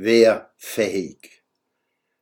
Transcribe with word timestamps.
wehrfähig. 0.00 1.42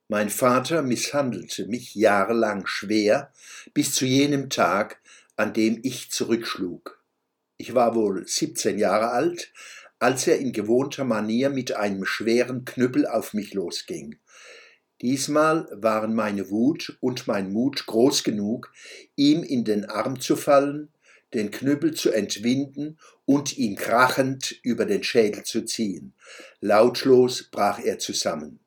Mein 0.09 0.31
Vater 0.31 0.83
misshandelte 0.83 1.67
mich 1.67 1.95
jahrelang 1.95 2.67
schwer 2.67 3.33
bis 3.75 3.93
zu 3.95 4.07
jenem 4.07 4.49
Tag, 4.51 5.01
an 5.37 5.53
dem 5.53 5.81
ich 5.83 6.11
zurückschlug. 6.11 7.03
Ich 7.59 7.75
war 7.75 7.95
wohl 7.95 8.27
17 8.27 8.79
Jahre 8.79 9.11
alt, 9.11 9.53
als 9.99 10.27
er 10.27 10.39
in 10.39 10.53
gewohnter 10.53 11.05
Manier 11.05 11.51
mit 11.51 11.77
einem 11.77 12.05
schweren 12.07 12.65
Knüppel 12.65 13.07
auf 13.07 13.35
mich 13.35 13.53
losging. 13.53 14.17
Diesmal 15.03 15.69
waren 15.73 16.15
meine 16.15 16.49
Wut 16.51 16.97
und 17.01 17.27
mein 17.27 17.53
Mut 17.53 17.85
groß 17.85 18.25
genug, 18.25 18.73
ihm 19.17 19.43
in 19.43 19.65
den 19.65 19.85
Arm 19.85 20.21
zu 20.21 20.37
fallen, 20.37 20.89
den 21.35 21.51
Knüppel 21.51 21.93
zu 21.93 22.11
entwinden 22.11 22.99
und 23.27 23.59
ihn 23.59 23.77
krachend 23.77 24.59
über 24.63 24.87
den 24.87 25.03
Schädel 25.03 25.43
zu 25.43 25.65
ziehen. 25.65 26.15
Lautlos 26.67 27.45
brach 27.45 27.79
er 27.79 28.01
zusammen. 28.01 28.59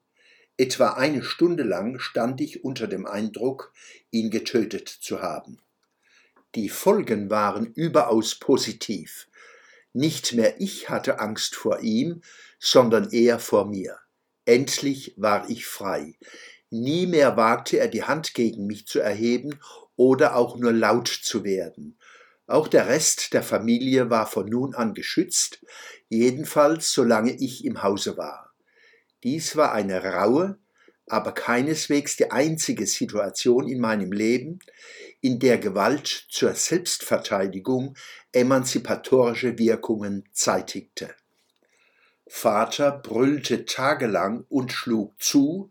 Etwa 0.56 0.92
eine 0.92 1.22
Stunde 1.22 1.64
lang 1.64 2.00
stand 2.00 2.40
ich 2.40 2.64
unter 2.64 2.88
dem 2.88 3.06
Eindruck, 3.06 3.74
ihn 4.10 4.30
getötet 4.30 4.88
zu 4.88 5.22
haben. 5.22 5.60
Die 6.56 6.70
Folgen 6.70 7.30
waren 7.30 7.74
überaus 7.74 8.36
positiv. 8.36 9.28
Nicht 9.92 10.32
mehr 10.32 10.62
ich 10.62 10.90
hatte 10.90 11.20
Angst 11.20 11.56
vor 11.56 11.82
ihm, 11.82 12.22
sondern 12.58 13.12
er 13.12 13.38
vor 13.38 13.66
mir. 13.66 14.00
Endlich 14.46 15.14
war 15.18 15.50
ich 15.50 15.66
frei. 15.66 16.18
Nie 16.70 17.06
mehr 17.06 17.36
wagte 17.36 17.80
er 17.80 17.90
die 17.90 18.04
Hand 18.04 18.34
gegen 18.34 18.66
mich 18.66 18.88
zu 18.88 19.02
erheben 19.02 19.60
oder 19.98 20.38
auch 20.38 20.56
nur 20.56 20.72
laut 20.72 21.10
zu 21.10 21.44
werden. 21.44 21.99
Auch 22.50 22.68
der 22.68 22.88
Rest 22.88 23.34
der 23.34 23.44
Familie 23.44 24.10
war 24.10 24.26
von 24.26 24.50
nun 24.50 24.74
an 24.74 24.96
geschützt, 24.96 25.64
jedenfalls 26.08 26.92
solange 26.92 27.32
ich 27.32 27.64
im 27.64 27.84
Hause 27.84 28.18
war. 28.18 28.52
Dies 29.22 29.56
war 29.56 29.72
eine 29.72 30.04
raue, 30.04 30.58
aber 31.06 31.32
keineswegs 31.34 32.18
die 32.18 32.32
einzige 32.32 32.88
Situation 32.88 33.68
in 33.68 33.80
meinem 33.80 34.12
Leben, 34.12 34.58
in 35.22 35.38
der 35.38 35.60
Gewalt 35.60 36.08
zur 36.08 36.56
Selbstverteidigung 36.56 37.96
emanzipatorische 38.32 39.60
Wirkungen 39.60 40.28
zeitigte. 40.34 41.14
Vater 42.26 42.92
brüllte 42.92 43.66
tagelang 43.66 44.46
und 44.50 44.72
schlug 44.72 45.22
zu, 45.22 45.70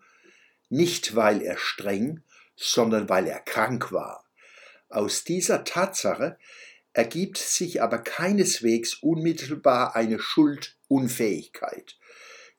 nicht 0.69 1.17
weil 1.17 1.43
er 1.43 1.59
streng, 1.59 2.23
sondern 2.55 3.09
weil 3.09 3.27
er 3.27 3.41
krank 3.41 3.91
war. 3.91 4.25
Aus 4.91 5.25
dieser 5.25 5.65
Tatsache 5.65 6.39
ergibt 6.93 7.39
sich 7.39 7.83
aber 7.83 7.99
keineswegs 7.99 8.95
unmittelbar 8.95 9.95
eine 9.97 10.19
Schuldunfähigkeit. 10.19 11.97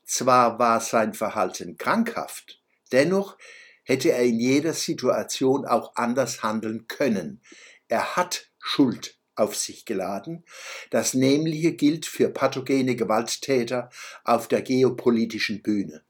Zwar 0.05 0.59
war 0.59 0.81
sein 0.81 1.13
Verhalten 1.13 1.77
krankhaft, 1.77 2.61
dennoch 2.91 3.37
hätte 3.83 4.11
er 4.11 4.23
in 4.23 4.39
jeder 4.39 4.73
Situation 4.73 5.65
auch 5.65 5.95
anders 5.95 6.43
handeln 6.43 6.87
können. 6.87 7.41
Er 7.87 8.15
hat 8.15 8.49
Schuld 8.59 9.17
auf 9.35 9.55
sich 9.55 9.85
geladen. 9.85 10.43
Das 10.91 11.13
Nämliche 11.13 11.73
gilt 11.73 12.05
für 12.05 12.29
pathogene 12.29 12.95
Gewalttäter 12.95 13.89
auf 14.23 14.47
der 14.47 14.61
geopolitischen 14.61 15.63
Bühne. 15.63 16.03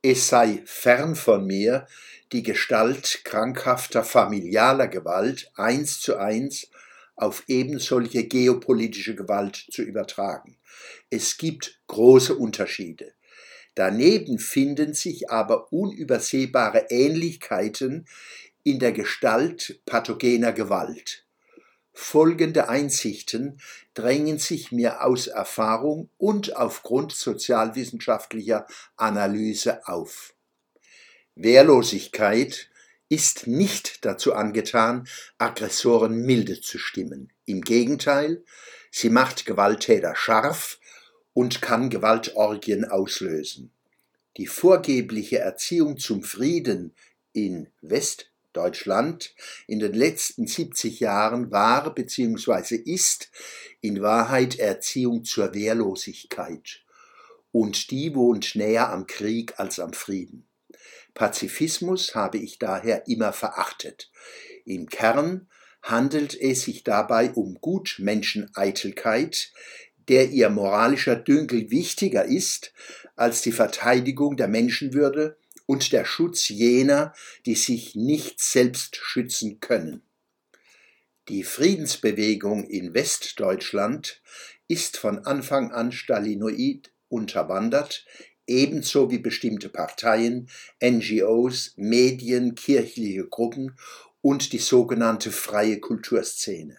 Es 0.00 0.28
sei 0.28 0.62
fern 0.64 1.16
von 1.16 1.46
mir, 1.46 1.86
die 2.32 2.42
Gestalt 2.42 3.22
krankhafter 3.24 4.04
familialer 4.04 4.88
Gewalt 4.88 5.50
eins 5.56 6.00
zu 6.00 6.16
eins 6.16 6.70
auf 7.16 7.44
ebensolche 7.48 8.24
geopolitische 8.24 9.14
Gewalt 9.14 9.66
zu 9.70 9.82
übertragen. 9.82 10.58
Es 11.10 11.38
gibt 11.38 11.80
große 11.86 12.34
Unterschiede. 12.34 13.14
Daneben 13.74 14.38
finden 14.38 14.94
sich 14.94 15.30
aber 15.30 15.72
unübersehbare 15.72 16.86
Ähnlichkeiten 16.90 18.06
in 18.62 18.78
der 18.78 18.92
Gestalt 18.92 19.80
pathogener 19.86 20.52
Gewalt. 20.52 21.26
Folgende 21.92 22.68
Einsichten 22.68 23.58
drängen 23.94 24.38
sich 24.38 24.70
mir 24.70 25.02
aus 25.02 25.28
Erfahrung 25.28 26.10
und 26.18 26.54
aufgrund 26.54 27.12
sozialwissenschaftlicher 27.12 28.66
Analyse 28.96 29.86
auf. 29.88 30.34
Wehrlosigkeit 31.34 32.68
ist 33.08 33.46
nicht 33.46 34.04
dazu 34.04 34.34
angetan, 34.34 35.06
Aggressoren 35.38 36.22
milde 36.22 36.60
zu 36.60 36.78
stimmen. 36.78 37.32
Im 37.44 37.60
Gegenteil, 37.60 38.42
sie 38.90 39.10
macht 39.10 39.46
Gewalttäter 39.46 40.16
scharf 40.16 40.80
und 41.32 41.62
kann 41.62 41.90
Gewaltorgien 41.90 42.84
auslösen. 42.84 43.70
Die 44.36 44.46
vorgebliche 44.46 45.38
Erziehung 45.38 45.98
zum 45.98 46.22
Frieden 46.22 46.94
in 47.32 47.68
West 47.80 48.30
Deutschland 48.52 49.34
in 49.66 49.78
den 49.80 49.92
letzten 49.92 50.46
70 50.46 51.00
Jahren 51.00 51.50
war 51.50 51.94
bzw. 51.94 52.76
ist 52.76 53.30
in 53.80 54.00
Wahrheit 54.00 54.58
Erziehung 54.58 55.24
zur 55.24 55.54
Wehrlosigkeit. 55.54 56.82
Und 57.52 57.90
die 57.90 58.14
wohnt 58.14 58.54
näher 58.54 58.90
am 58.90 59.06
Krieg 59.06 59.54
als 59.58 59.78
am 59.78 59.92
Frieden. 59.92 60.45
Pazifismus 61.16 62.14
habe 62.14 62.36
ich 62.36 62.58
daher 62.58 63.08
immer 63.08 63.32
verachtet. 63.32 64.10
Im 64.66 64.86
Kern 64.86 65.48
handelt 65.82 66.38
es 66.38 66.62
sich 66.62 66.84
dabei 66.84 67.30
um 67.30 67.58
Gutmenscheneitelkeit, 67.60 69.50
der 70.08 70.28
ihr 70.28 70.50
moralischer 70.50 71.16
Dünkel 71.16 71.70
wichtiger 71.70 72.26
ist 72.26 72.74
als 73.16 73.40
die 73.40 73.52
Verteidigung 73.52 74.36
der 74.36 74.46
Menschenwürde 74.46 75.38
und 75.64 75.90
der 75.92 76.04
Schutz 76.04 76.48
jener, 76.48 77.14
die 77.46 77.54
sich 77.54 77.96
nicht 77.96 78.38
selbst 78.40 78.96
schützen 78.96 79.58
können. 79.58 80.02
Die 81.28 81.44
Friedensbewegung 81.44 82.68
in 82.68 82.92
Westdeutschland 82.92 84.20
ist 84.68 84.98
von 84.98 85.24
Anfang 85.24 85.72
an 85.72 85.92
stalinoid 85.92 86.92
unterwandert, 87.08 88.04
ebenso 88.46 89.10
wie 89.10 89.18
bestimmte 89.18 89.68
Parteien, 89.68 90.48
NGOs, 90.82 91.72
Medien, 91.76 92.54
kirchliche 92.54 93.26
Gruppen 93.26 93.76
und 94.20 94.52
die 94.52 94.58
sogenannte 94.58 95.32
freie 95.32 95.80
Kulturszene. 95.80 96.78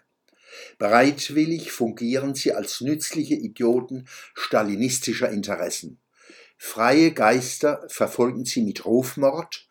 Bereitwillig 0.78 1.72
fungieren 1.72 2.36
sie 2.36 2.54
als 2.54 2.82
nützliche 2.82 3.36
Idioten 3.36 4.08
stalinistischer 4.34 5.30
Interessen. 5.30 6.00
Freie 6.58 7.12
Geister 7.12 7.86
verfolgen 7.90 8.46
sie 8.46 8.62
mit 8.62 8.86
Rufmord 8.86 9.68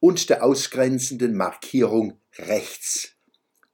und 0.00 0.30
der 0.30 0.42
ausgrenzenden 0.42 1.34
Markierung 1.34 2.18
rechts. 2.38 3.12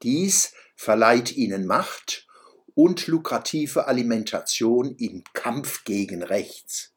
Dies 0.02 0.52
verleiht 0.74 1.36
ihnen 1.36 1.66
Macht 1.66 2.26
und 2.74 3.06
lukrative 3.06 3.86
Alimentation 3.86 4.94
im 4.96 5.22
Kampf 5.32 5.84
gegen 5.84 6.22
rechts 6.22 6.92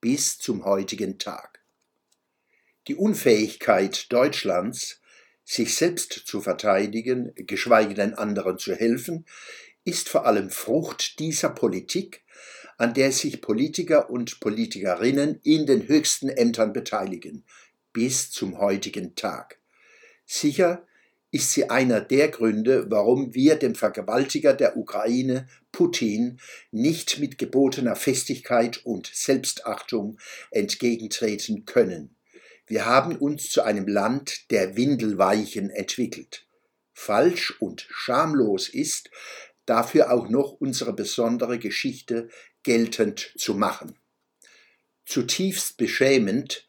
bis 0.00 0.38
zum 0.38 0.64
heutigen 0.64 1.18
Tag. 1.18 1.60
Die 2.86 2.94
Unfähigkeit 2.94 4.10
Deutschlands, 4.12 5.00
sich 5.44 5.74
selbst 5.74 6.12
zu 6.12 6.40
verteidigen, 6.40 7.32
geschweige 7.34 7.94
denn 7.94 8.14
anderen 8.14 8.58
zu 8.58 8.74
helfen, 8.74 9.26
ist 9.84 10.08
vor 10.08 10.26
allem 10.26 10.50
Frucht 10.50 11.18
dieser 11.18 11.50
Politik, 11.50 12.22
an 12.76 12.94
der 12.94 13.12
sich 13.12 13.40
Politiker 13.40 14.10
und 14.10 14.40
Politikerinnen 14.40 15.40
in 15.42 15.66
den 15.66 15.88
höchsten 15.88 16.28
Ämtern 16.28 16.72
beteiligen, 16.72 17.44
bis 17.92 18.30
zum 18.30 18.58
heutigen 18.58 19.14
Tag. 19.16 19.58
Sicher 20.24 20.86
ist 21.30 21.52
sie 21.52 21.68
einer 21.68 22.00
der 22.00 22.28
Gründe, 22.28 22.86
warum 22.90 23.34
wir 23.34 23.56
dem 23.56 23.74
Vergewaltiger 23.74 24.54
der 24.54 24.76
Ukraine, 24.76 25.46
Putin, 25.72 26.40
nicht 26.70 27.18
mit 27.18 27.36
gebotener 27.38 27.96
Festigkeit 27.96 28.84
und 28.84 29.10
Selbstachtung 29.12 30.18
entgegentreten 30.50 31.66
können. 31.66 32.16
Wir 32.66 32.86
haben 32.86 33.16
uns 33.16 33.50
zu 33.50 33.62
einem 33.62 33.86
Land 33.86 34.50
der 34.50 34.76
Windelweichen 34.76 35.70
entwickelt. 35.70 36.46
Falsch 36.92 37.54
und 37.60 37.86
schamlos 37.90 38.68
ist, 38.68 39.10
dafür 39.66 40.12
auch 40.12 40.28
noch 40.28 40.52
unsere 40.52 40.92
besondere 40.92 41.58
Geschichte 41.58 42.28
geltend 42.62 43.32
zu 43.36 43.54
machen. 43.54 43.98
Zutiefst 45.06 45.76
beschämend 45.78 46.67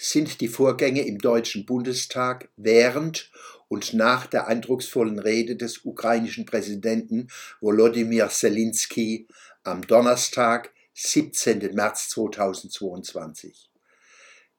sind 0.00 0.40
die 0.40 0.48
Vorgänge 0.48 1.02
im 1.02 1.18
Deutschen 1.18 1.66
Bundestag 1.66 2.48
während 2.56 3.32
und 3.66 3.94
nach 3.94 4.26
der 4.26 4.46
eindrucksvollen 4.46 5.18
Rede 5.18 5.56
des 5.56 5.84
ukrainischen 5.84 6.46
Präsidenten 6.46 7.26
Volodymyr 7.60 8.28
Zelensky 8.28 9.26
am 9.64 9.84
Donnerstag, 9.84 10.72
17. 10.94 11.74
März 11.74 12.10
2022. 12.10 13.70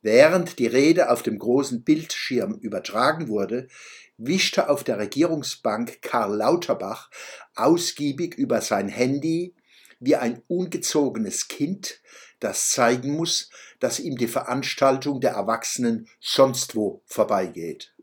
Während 0.02 0.60
die 0.60 0.68
Rede 0.68 1.10
auf 1.10 1.24
dem 1.24 1.40
großen 1.40 1.86
Bildschirm 1.86 2.56
übertragen 2.56 3.30
wurde, 3.30 3.70
wischte 4.18 4.70
auf 4.70 4.84
der 4.84 5.00
Regierungsbank 5.00 6.02
Karl 6.02 6.36
Lauterbach 6.36 7.10
ausgiebig 7.56 8.36
über 8.36 8.60
sein 8.60 8.90
Handy 8.90 9.56
wie 10.02 10.18
ein 10.18 10.42
ungezogenes 10.48 11.48
Kind 11.48 12.02
das 12.40 12.72
zeigen 12.72 13.12
muss, 13.12 13.50
dass 13.80 14.00
ihm 14.00 14.18
die 14.18 14.28
Veranstaltung 14.28 15.22
der 15.22 15.32
Erwachsenen 15.32 16.08
sonst 16.20 16.76
wo 16.76 17.02
vorbeigeht. 17.06 17.94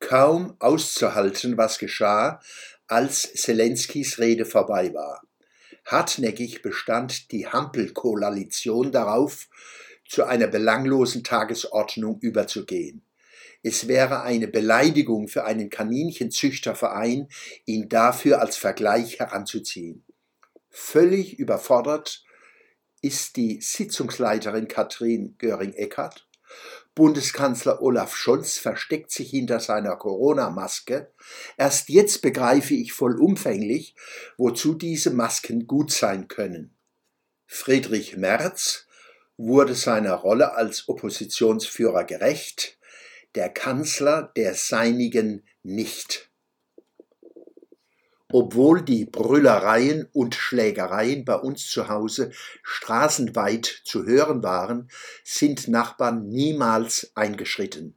Kaum 0.00 0.56
auszuhalten, 0.58 1.56
was 1.56 1.78
geschah, 1.78 2.40
als 2.86 3.32
Zelenskys 3.34 4.18
Rede 4.18 4.44
vorbei 4.44 4.94
war. 4.94 5.22
Hartnäckig 5.84 6.62
bestand 6.62 7.32
die 7.32 7.46
Hampel-Koalition 7.46 8.92
darauf, 8.92 9.48
zu 10.06 10.24
einer 10.24 10.46
belanglosen 10.46 11.22
Tagesordnung 11.22 12.18
überzugehen. 12.20 13.02
Es 13.62 13.88
wäre 13.88 14.22
eine 14.22 14.48
Beleidigung 14.48 15.28
für 15.28 15.44
einen 15.44 15.68
Kaninchenzüchterverein, 15.68 17.28
ihn 17.66 17.88
dafür 17.88 18.40
als 18.40 18.56
Vergleich 18.56 19.18
heranzuziehen. 19.18 20.04
Völlig 20.70 21.38
überfordert 21.38 22.24
ist 23.02 23.36
die 23.36 23.60
Sitzungsleiterin 23.60 24.68
Katrin 24.68 25.36
Göring-Eckardt. 25.38 26.26
Bundeskanzler 26.94 27.80
Olaf 27.80 28.16
Scholz 28.16 28.58
versteckt 28.58 29.12
sich 29.12 29.30
hinter 29.30 29.60
seiner 29.60 29.96
Corona-Maske. 29.96 31.12
Erst 31.56 31.88
jetzt 31.90 32.22
begreife 32.22 32.74
ich 32.74 32.92
vollumfänglich, 32.92 33.94
wozu 34.36 34.74
diese 34.74 35.10
Masken 35.10 35.66
gut 35.66 35.92
sein 35.92 36.26
können. 36.26 36.74
Friedrich 37.46 38.16
Merz 38.16 38.86
wurde 39.36 39.74
seiner 39.74 40.14
Rolle 40.14 40.54
als 40.54 40.88
Oppositionsführer 40.88 42.04
gerecht, 42.04 42.78
der 43.36 43.48
Kanzler 43.48 44.32
der 44.36 44.54
Seinigen 44.54 45.44
nicht. 45.62 46.27
Obwohl 48.30 48.82
die 48.82 49.06
Brüllereien 49.06 50.06
und 50.12 50.34
Schlägereien 50.34 51.24
bei 51.24 51.36
uns 51.36 51.70
zu 51.70 51.88
Hause 51.88 52.30
straßenweit 52.62 53.64
zu 53.84 54.04
hören 54.04 54.42
waren, 54.42 54.90
sind 55.24 55.66
Nachbarn 55.68 56.28
niemals 56.28 57.10
eingeschritten. 57.14 57.96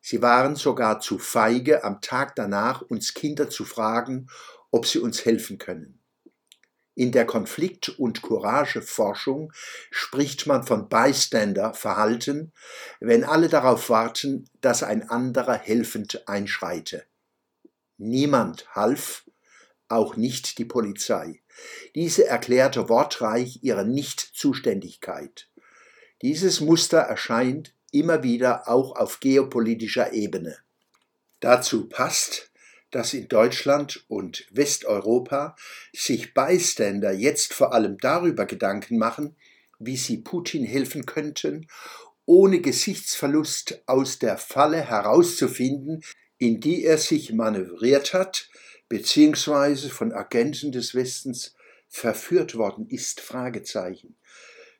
Sie 0.00 0.22
waren 0.22 0.56
sogar 0.56 1.00
zu 1.00 1.18
feige, 1.18 1.84
am 1.84 2.00
Tag 2.00 2.34
danach 2.36 2.80
uns 2.80 3.12
Kinder 3.12 3.50
zu 3.50 3.66
fragen, 3.66 4.28
ob 4.70 4.86
sie 4.86 4.98
uns 4.98 5.26
helfen 5.26 5.58
können. 5.58 6.00
In 6.94 7.12
der 7.12 7.26
Konflikt- 7.26 7.90
und 7.90 8.22
Courageforschung 8.22 9.52
spricht 9.90 10.46
man 10.46 10.64
von 10.64 10.88
Bystander-Verhalten, 10.88 12.52
wenn 12.98 13.24
alle 13.24 13.48
darauf 13.48 13.90
warten, 13.90 14.48
dass 14.60 14.82
ein 14.82 15.08
anderer 15.08 15.54
helfend 15.54 16.26
einschreite. 16.28 17.04
Niemand 17.96 18.74
half, 18.74 19.24
auch 19.90 20.16
nicht 20.16 20.58
die 20.58 20.64
Polizei. 20.64 21.42
Diese 21.94 22.26
erklärte 22.26 22.88
wortreich 22.88 23.60
ihre 23.62 23.84
Nichtzuständigkeit. 23.84 25.48
Dieses 26.22 26.60
Muster 26.60 26.98
erscheint 26.98 27.74
immer 27.92 28.22
wieder 28.22 28.68
auch 28.68 28.96
auf 28.96 29.20
geopolitischer 29.20 30.12
Ebene. 30.12 30.58
Dazu 31.40 31.88
passt, 31.88 32.50
dass 32.90 33.14
in 33.14 33.28
Deutschland 33.28 34.04
und 34.08 34.46
Westeuropa 34.50 35.56
sich 35.92 36.34
Beiständer 36.34 37.12
jetzt 37.12 37.54
vor 37.54 37.72
allem 37.72 37.98
darüber 37.98 38.46
Gedanken 38.46 38.98
machen, 38.98 39.36
wie 39.78 39.96
sie 39.96 40.18
Putin 40.18 40.64
helfen 40.64 41.06
könnten, 41.06 41.68
ohne 42.26 42.60
Gesichtsverlust 42.60 43.82
aus 43.86 44.18
der 44.18 44.36
Falle 44.36 44.82
herauszufinden, 44.82 46.02
in 46.38 46.60
die 46.60 46.84
er 46.84 46.98
sich 46.98 47.32
manövriert 47.32 48.12
hat, 48.12 48.48
beziehungsweise 48.90 49.88
von 49.88 50.12
Agenten 50.12 50.72
des 50.72 50.94
Westens 50.94 51.54
verführt 51.88 52.56
worden 52.56 52.86
ist, 52.88 53.20
Fragezeichen. 53.20 54.16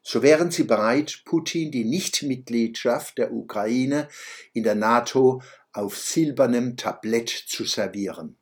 So 0.03 0.23
wären 0.23 0.51
sie 0.51 0.65
bereit, 0.65 1.23
Putin 1.25 1.71
die 1.71 1.85
Nichtmitgliedschaft 1.85 3.19
der 3.19 3.33
Ukraine 3.33 4.09
in 4.53 4.65
der 4.65 4.75
NATO 4.75 5.43
auf 5.73 5.97
silbernem 5.97 6.77
Tablett 6.77 7.29
zu 7.29 7.65
servieren. 7.65 8.37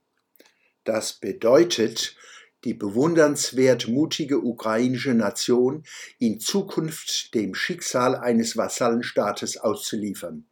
Das 0.84 1.12
bedeutet, 1.12 2.16
die 2.64 2.74
bewundernswert 2.74 3.88
mutige 3.88 4.40
ukrainische 4.40 5.14
Nation 5.14 5.84
in 6.18 6.40
Zukunft 6.40 7.34
dem 7.34 7.54
Schicksal 7.54 8.16
eines 8.16 8.56
Vasallenstaates 8.56 9.58
auszuliefern. 9.58 10.46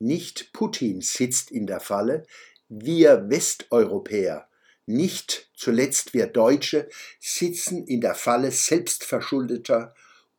Nicht 0.00 0.52
Putin 0.52 1.00
sitzt 1.00 1.52
in 1.52 1.66
der 1.66 1.80
Falle, 1.80 2.26
wir 2.68 3.30
Westeuropäer 3.30 4.47
nicht 4.88 5.50
zuletzt 5.54 6.14
wir 6.14 6.26
Deutsche 6.26 6.88
sitzen 7.20 7.86
in 7.86 8.00
der 8.00 8.14
Falle 8.14 8.50
selbstverschuldeter 8.50 9.94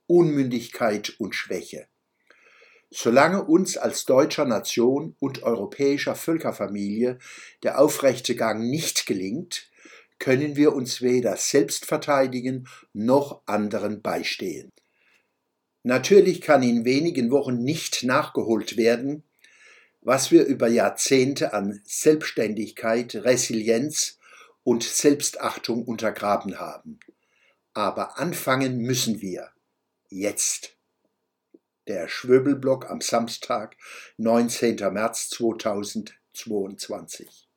Unmündigkeit 0.07 1.13
und 1.19 1.35
Schwäche. 1.35 1.87
Solange 2.91 3.43
uns 3.43 3.77
als 3.77 4.05
deutscher 4.05 4.45
Nation 4.45 5.15
und 5.19 5.43
europäischer 5.43 6.15
Völkerfamilie 6.15 7.19
der 7.61 7.79
aufrechte 7.79 8.35
Gang 8.35 8.67
nicht 8.69 9.05
gelingt, 9.05 9.69
können 10.17 10.55
wir 10.55 10.73
uns 10.73 11.01
weder 11.01 11.37
selbst 11.37 11.85
verteidigen 11.85 12.67
noch 12.93 13.43
anderen 13.45 14.01
beistehen. 14.01 14.71
Natürlich 15.83 16.41
kann 16.41 16.63
in 16.63 16.83
wenigen 16.83 17.31
Wochen 17.31 17.63
nicht 17.63 18.03
nachgeholt 18.03 18.75
werden, 18.75 19.23
was 20.01 20.31
wir 20.31 20.45
über 20.45 20.67
Jahrzehnte 20.67 21.53
an 21.53 21.81
Selbstständigkeit, 21.85 23.15
Resilienz 23.15 24.18
und 24.63 24.83
Selbstachtung 24.83 25.85
untergraben 25.85 26.59
haben. 26.59 26.99
Aber 27.73 28.19
anfangen 28.19 28.79
müssen 28.79 29.21
wir. 29.21 29.51
Jetzt. 30.09 30.75
Der 31.87 32.07
Schwöbelblock 32.07 32.89
am 32.89 33.01
Samstag, 33.01 33.75
19. 34.17 34.77
März 34.93 35.29
2022. 35.29 37.48